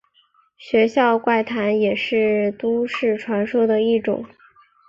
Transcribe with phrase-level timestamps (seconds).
[0.57, 4.25] 学校怪谈也是都市传说的一种。